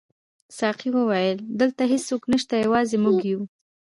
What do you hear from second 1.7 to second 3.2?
هیڅوک نشته، یوازې موږ